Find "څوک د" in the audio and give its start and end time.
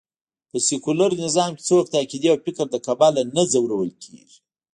1.69-1.95